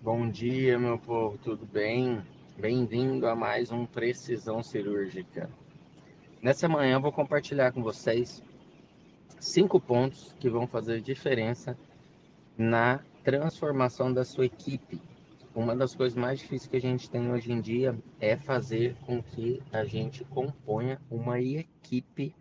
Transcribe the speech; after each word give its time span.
Bom 0.00 0.30
dia, 0.30 0.78
meu 0.78 0.96
povo, 0.96 1.36
tudo 1.38 1.66
bem? 1.66 2.22
Bem-vindo 2.56 3.26
a 3.26 3.34
mais 3.34 3.72
um 3.72 3.84
Precisão 3.84 4.62
Cirúrgica. 4.62 5.50
Nessa 6.40 6.68
manhã 6.68 6.94
eu 6.94 7.00
vou 7.00 7.10
compartilhar 7.10 7.72
com 7.72 7.82
vocês 7.82 8.40
cinco 9.40 9.80
pontos 9.80 10.32
que 10.38 10.48
vão 10.48 10.68
fazer 10.68 11.00
diferença 11.00 11.76
na 12.56 13.00
transformação 13.24 14.12
da 14.12 14.24
sua 14.24 14.46
equipe. 14.46 15.02
Uma 15.52 15.74
das 15.74 15.96
coisas 15.96 16.16
mais 16.16 16.38
difíceis 16.38 16.70
que 16.70 16.76
a 16.76 16.80
gente 16.80 17.10
tem 17.10 17.32
hoje 17.32 17.50
em 17.50 17.60
dia 17.60 17.98
é 18.20 18.36
fazer 18.36 18.94
com 19.04 19.20
que 19.20 19.60
a 19.72 19.84
gente 19.84 20.24
componha 20.26 21.00
uma 21.10 21.40
equipe 21.40 22.36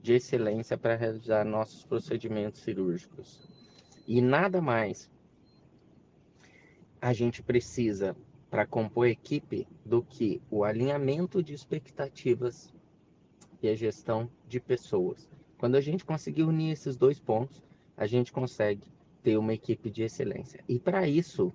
de 0.00 0.14
excelência 0.14 0.78
para 0.78 0.94
realizar 0.94 1.44
nossos 1.44 1.84
procedimentos 1.84 2.62
cirúrgicos. 2.62 3.40
E 4.06 4.20
nada 4.20 4.62
mais 4.62 5.10
a 7.02 7.12
gente 7.12 7.42
precisa 7.42 8.16
para 8.48 8.64
compor 8.64 9.08
equipe 9.08 9.66
do 9.84 10.04
que 10.04 10.40
o 10.48 10.62
alinhamento 10.62 11.42
de 11.42 11.52
expectativas 11.52 12.72
e 13.60 13.68
a 13.68 13.74
gestão 13.74 14.30
de 14.46 14.60
pessoas. 14.60 15.28
Quando 15.58 15.74
a 15.74 15.80
gente 15.80 16.04
conseguir 16.04 16.44
unir 16.44 16.70
esses 16.70 16.96
dois 16.96 17.18
pontos, 17.18 17.60
a 17.96 18.06
gente 18.06 18.30
consegue 18.32 18.86
ter 19.20 19.36
uma 19.36 19.52
equipe 19.52 19.90
de 19.90 20.04
excelência. 20.04 20.62
E 20.68 20.78
para 20.78 21.08
isso, 21.08 21.52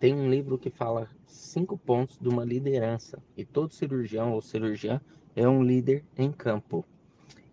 tem 0.00 0.12
um 0.12 0.28
livro 0.28 0.58
que 0.58 0.68
fala 0.68 1.08
cinco 1.28 1.78
pontos 1.78 2.18
de 2.18 2.28
uma 2.28 2.44
liderança. 2.44 3.22
E 3.36 3.44
todo 3.44 3.74
cirurgião 3.74 4.32
ou 4.32 4.42
cirurgiã 4.42 5.00
é 5.36 5.48
um 5.48 5.62
líder 5.62 6.04
em 6.16 6.32
campo. 6.32 6.84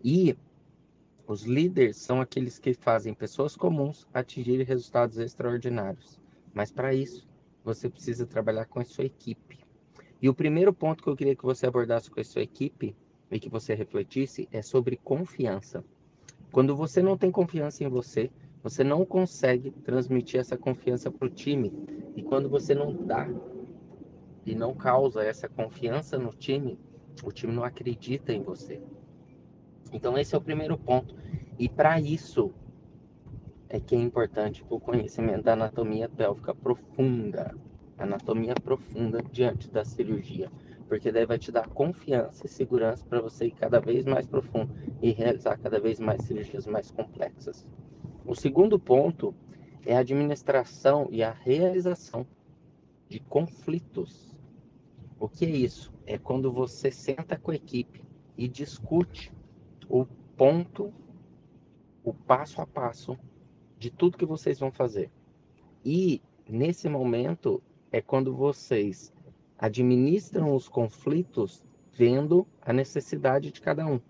E 0.02 0.36
os 1.28 1.44
líderes 1.44 1.96
são 1.96 2.20
aqueles 2.20 2.58
que 2.58 2.74
fazem 2.74 3.14
pessoas 3.14 3.54
comuns 3.54 4.04
atingirem 4.12 4.66
resultados 4.66 5.18
extraordinários. 5.18 6.20
Mas 6.52 6.72
para 6.72 6.94
isso, 6.94 7.26
você 7.66 7.90
precisa 7.90 8.24
trabalhar 8.24 8.66
com 8.66 8.78
a 8.78 8.84
sua 8.84 9.04
equipe. 9.04 9.58
E 10.22 10.28
o 10.28 10.34
primeiro 10.34 10.72
ponto 10.72 11.02
que 11.02 11.10
eu 11.10 11.16
queria 11.16 11.34
que 11.34 11.44
você 11.44 11.66
abordasse 11.66 12.08
com 12.08 12.20
a 12.20 12.24
sua 12.24 12.42
equipe 12.42 12.94
e 13.28 13.40
que 13.40 13.48
você 13.48 13.74
refletisse 13.74 14.48
é 14.52 14.62
sobre 14.62 14.96
confiança. 14.96 15.84
Quando 16.52 16.76
você 16.76 17.02
não 17.02 17.18
tem 17.18 17.30
confiança 17.30 17.82
em 17.82 17.88
você, 17.88 18.30
você 18.62 18.84
não 18.84 19.04
consegue 19.04 19.72
transmitir 19.72 20.38
essa 20.38 20.56
confiança 20.56 21.10
para 21.10 21.26
o 21.26 21.30
time. 21.30 21.72
E 22.14 22.22
quando 22.22 22.48
você 22.48 22.72
não 22.72 22.94
dá 22.94 23.28
e 24.46 24.54
não 24.54 24.72
causa 24.72 25.24
essa 25.24 25.48
confiança 25.48 26.16
no 26.16 26.32
time, 26.32 26.78
o 27.24 27.32
time 27.32 27.52
não 27.52 27.64
acredita 27.64 28.32
em 28.32 28.42
você. 28.42 28.80
Então, 29.92 30.16
esse 30.16 30.36
é 30.36 30.38
o 30.38 30.40
primeiro 30.40 30.78
ponto. 30.78 31.16
E 31.58 31.68
para 31.68 32.00
isso, 32.00 32.54
é 33.68 33.80
que 33.80 33.94
é 33.94 33.98
importante 33.98 34.64
o 34.68 34.78
conhecimento 34.78 35.42
da 35.42 35.54
anatomia 35.54 36.08
pélvica 36.08 36.54
profunda, 36.54 37.54
anatomia 37.98 38.54
profunda 38.54 39.22
diante 39.32 39.70
da 39.70 39.84
cirurgia, 39.84 40.50
porque 40.88 41.10
daí 41.10 41.26
vai 41.26 41.38
te 41.38 41.50
dar 41.50 41.68
confiança 41.68 42.46
e 42.46 42.48
segurança 42.48 43.04
para 43.04 43.20
você 43.20 43.46
ir 43.46 43.52
cada 43.52 43.80
vez 43.80 44.04
mais 44.04 44.26
profundo 44.26 44.72
e 45.02 45.10
realizar 45.10 45.58
cada 45.58 45.80
vez 45.80 45.98
mais 45.98 46.22
cirurgias 46.22 46.66
mais 46.66 46.90
complexas. 46.90 47.66
O 48.24 48.34
segundo 48.34 48.78
ponto 48.78 49.34
é 49.84 49.96
a 49.96 50.00
administração 50.00 51.08
e 51.10 51.22
a 51.22 51.32
realização 51.32 52.26
de 53.08 53.20
conflitos. 53.20 54.36
O 55.18 55.28
que 55.28 55.44
é 55.44 55.50
isso? 55.50 55.92
É 56.06 56.18
quando 56.18 56.52
você 56.52 56.90
senta 56.90 57.36
com 57.36 57.50
a 57.50 57.56
equipe 57.56 58.04
e 58.36 58.46
discute 58.46 59.32
o 59.88 60.04
ponto, 60.36 60.92
o 62.04 62.12
passo 62.12 62.60
a 62.60 62.66
passo 62.66 63.18
de 63.78 63.90
tudo 63.90 64.18
que 64.18 64.26
vocês 64.26 64.58
vão 64.58 64.70
fazer. 64.70 65.10
E 65.84 66.20
nesse 66.48 66.88
momento 66.88 67.62
é 67.92 68.00
quando 68.00 68.34
vocês 68.34 69.12
administram 69.58 70.54
os 70.54 70.68
conflitos 70.68 71.64
vendo 71.92 72.46
a 72.60 72.72
necessidade 72.72 73.50
de 73.50 73.60
cada 73.60 73.86
um. 73.86 74.00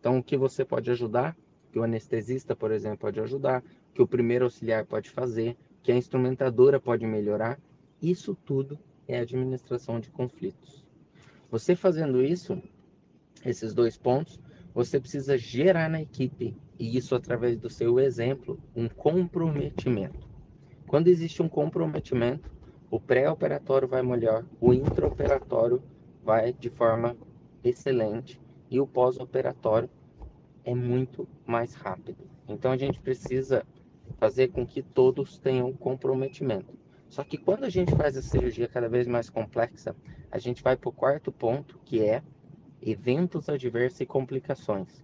Então, 0.00 0.18
o 0.18 0.22
que 0.22 0.36
você 0.36 0.64
pode 0.64 0.90
ajudar, 0.90 1.36
que 1.70 1.78
o 1.78 1.82
anestesista, 1.82 2.54
por 2.56 2.70
exemplo, 2.70 2.98
pode 2.98 3.20
ajudar, 3.20 3.62
que 3.92 4.00
o 4.00 4.06
primeiro 4.06 4.44
auxiliar 4.44 4.84
pode 4.86 5.10
fazer, 5.10 5.56
que 5.82 5.92
a 5.92 5.96
instrumentadora 5.96 6.80
pode 6.80 7.06
melhorar, 7.06 7.60
isso 8.00 8.34
tudo 8.44 8.78
é 9.06 9.18
administração 9.18 10.00
de 10.00 10.10
conflitos. 10.10 10.84
Você 11.50 11.76
fazendo 11.76 12.22
isso, 12.22 12.60
esses 13.44 13.74
dois 13.74 13.96
pontos, 13.96 14.40
você 14.74 14.98
precisa 14.98 15.38
gerar 15.38 15.88
na 15.88 16.02
equipe 16.02 16.56
e 16.78 16.96
isso 16.96 17.14
através 17.14 17.56
do 17.56 17.70
seu 17.70 18.00
exemplo, 18.00 18.58
um 18.74 18.88
comprometimento. 18.88 20.28
Quando 20.88 21.06
existe 21.06 21.40
um 21.40 21.48
comprometimento, 21.48 22.50
o 22.90 22.98
pré-operatório 22.98 23.86
vai 23.86 24.02
melhor, 24.02 24.44
o 24.60 24.74
intraoperatório 24.74 25.80
vai 26.24 26.52
de 26.52 26.68
forma 26.70 27.16
excelente 27.62 28.40
e 28.68 28.80
o 28.80 28.86
pós-operatório 28.86 29.88
é 30.64 30.74
muito 30.74 31.28
mais 31.46 31.74
rápido. 31.74 32.24
Então 32.48 32.72
a 32.72 32.76
gente 32.76 33.00
precisa 33.00 33.64
fazer 34.18 34.48
com 34.48 34.66
que 34.66 34.82
todos 34.82 35.38
tenham 35.38 35.72
comprometimento. 35.72 36.74
Só 37.08 37.22
que 37.22 37.38
quando 37.38 37.64
a 37.64 37.70
gente 37.70 37.94
faz 37.94 38.16
a 38.16 38.22
cirurgia 38.22 38.66
cada 38.66 38.88
vez 38.88 39.06
mais 39.06 39.30
complexa, 39.30 39.94
a 40.30 40.38
gente 40.38 40.62
vai 40.62 40.76
para 40.76 40.88
o 40.88 40.92
quarto 40.92 41.30
ponto, 41.30 41.78
que 41.84 42.00
é 42.00 42.22
eventos 42.84 43.48
adversos 43.48 44.00
e 44.00 44.06
complicações. 44.06 45.02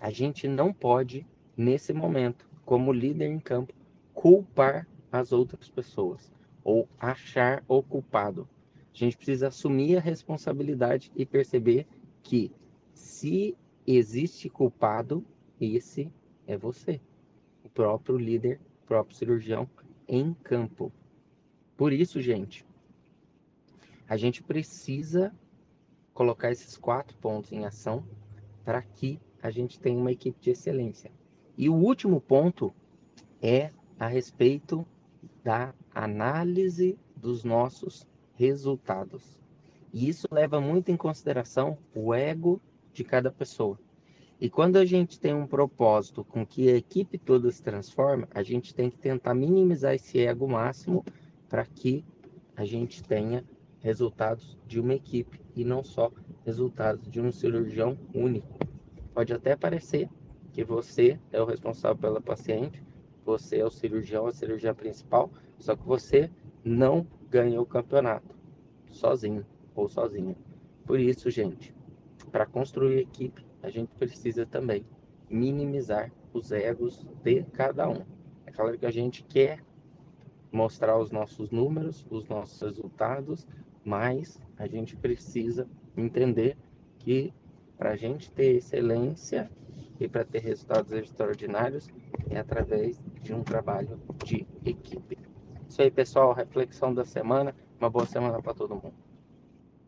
A 0.00 0.10
gente 0.10 0.48
não 0.48 0.72
pode, 0.72 1.24
nesse 1.56 1.92
momento, 1.92 2.48
como 2.64 2.92
líder 2.92 3.28
em 3.28 3.38
campo, 3.38 3.72
culpar 4.12 4.86
as 5.10 5.32
outras 5.32 5.68
pessoas 5.68 6.32
ou 6.64 6.88
achar 6.98 7.62
o 7.68 7.82
culpado. 7.82 8.48
A 8.92 8.96
gente 8.96 9.16
precisa 9.16 9.48
assumir 9.48 9.96
a 9.96 10.00
responsabilidade 10.00 11.12
e 11.14 11.24
perceber 11.24 11.86
que 12.22 12.50
se 12.92 13.56
existe 13.86 14.48
culpado, 14.48 15.24
esse 15.60 16.12
é 16.46 16.56
você, 16.56 17.00
o 17.64 17.68
próprio 17.68 18.16
líder, 18.16 18.60
o 18.82 18.86
próprio 18.86 19.16
cirurgião 19.16 19.68
em 20.08 20.34
campo. 20.34 20.92
Por 21.76 21.92
isso, 21.92 22.20
gente, 22.20 22.66
a 24.08 24.16
gente 24.16 24.42
precisa 24.42 25.32
colocar 26.14 26.50
esses 26.50 26.76
quatro 26.76 27.16
pontos 27.18 27.52
em 27.52 27.64
ação 27.64 28.04
para 28.64 28.82
que 28.82 29.20
a 29.42 29.50
gente 29.50 29.80
tem 29.80 29.96
uma 29.96 30.12
equipe 30.12 30.38
de 30.40 30.50
excelência. 30.50 31.10
E 31.56 31.68
o 31.68 31.74
último 31.74 32.20
ponto 32.20 32.72
é 33.40 33.70
a 33.98 34.06
respeito 34.06 34.86
da 35.42 35.74
análise 35.94 36.98
dos 37.16 37.44
nossos 37.44 38.06
resultados. 38.34 39.38
E 39.92 40.08
isso 40.08 40.26
leva 40.30 40.60
muito 40.60 40.90
em 40.90 40.96
consideração 40.96 41.76
o 41.94 42.14
ego 42.14 42.60
de 42.92 43.04
cada 43.04 43.30
pessoa. 43.30 43.78
E 44.40 44.50
quando 44.50 44.76
a 44.76 44.84
gente 44.84 45.20
tem 45.20 45.34
um 45.34 45.46
propósito 45.46 46.24
com 46.24 46.44
que 46.44 46.68
a 46.68 46.76
equipe 46.76 47.16
toda 47.16 47.50
se 47.50 47.62
transforma, 47.62 48.26
a 48.32 48.42
gente 48.42 48.74
tem 48.74 48.90
que 48.90 48.98
tentar 48.98 49.34
minimizar 49.34 49.94
esse 49.94 50.18
ego 50.18 50.48
máximo 50.48 51.04
para 51.48 51.64
que 51.64 52.04
a 52.56 52.64
gente 52.64 53.02
tenha 53.02 53.44
resultados 53.82 54.58
de 54.66 54.80
uma 54.80 54.94
equipe 54.94 55.40
e 55.54 55.64
não 55.64 55.82
só 55.82 56.10
resultados 56.44 57.08
de 57.10 57.20
um 57.20 57.32
cirurgião 57.32 57.98
único. 58.14 58.58
Pode 59.12 59.32
até 59.32 59.56
parecer 59.56 60.08
que 60.52 60.64
você 60.64 61.18
é 61.30 61.40
o 61.40 61.44
responsável 61.44 61.96
pela 61.96 62.20
paciente, 62.20 62.82
você 63.24 63.58
é 63.58 63.64
o 63.64 63.70
cirurgião, 63.70 64.26
a 64.26 64.32
cirurgia 64.32 64.74
principal, 64.74 65.30
só 65.58 65.76
que 65.76 65.84
você 65.84 66.30
não 66.64 67.06
ganha 67.30 67.60
o 67.60 67.66
campeonato 67.66 68.34
sozinho 68.90 69.44
ou 69.74 69.88
sozinha. 69.88 70.36
Por 70.84 71.00
isso, 71.00 71.30
gente, 71.30 71.74
para 72.30 72.46
construir 72.46 72.98
equipe, 72.98 73.44
a 73.62 73.70
gente 73.70 73.94
precisa 73.94 74.44
também 74.44 74.84
minimizar 75.28 76.12
os 76.32 76.52
egos 76.52 77.06
de 77.22 77.42
cada 77.44 77.88
um. 77.88 78.04
É 78.46 78.50
claro 78.50 78.78
que 78.78 78.86
a 78.86 78.90
gente 78.90 79.22
quer 79.24 79.64
mostrar 80.50 80.98
os 80.98 81.10
nossos 81.10 81.50
números, 81.50 82.06
os 82.10 82.26
nossos 82.28 82.60
resultados, 82.60 83.46
mas 83.84 84.40
a 84.56 84.66
gente 84.66 84.96
precisa 84.96 85.68
entender 85.96 86.56
que 86.98 87.32
para 87.76 87.90
a 87.90 87.96
gente 87.96 88.30
ter 88.30 88.56
excelência 88.56 89.50
e 89.98 90.08
para 90.08 90.24
ter 90.24 90.40
resultados 90.40 90.92
extraordinários 90.92 91.88
é 92.30 92.38
através 92.38 93.00
de 93.22 93.34
um 93.34 93.42
trabalho 93.42 94.00
de 94.24 94.46
equipe. 94.64 95.18
Isso 95.68 95.82
aí, 95.82 95.90
pessoal, 95.90 96.32
reflexão 96.32 96.92
da 96.92 97.04
semana. 97.04 97.54
Uma 97.78 97.90
boa 97.90 98.06
semana 98.06 98.40
para 98.40 98.54
todo 98.54 98.74
mundo. 98.74 98.94